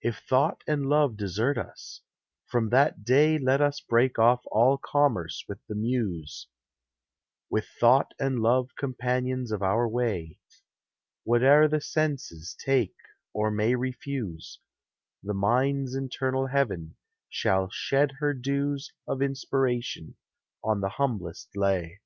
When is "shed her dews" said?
17.68-18.94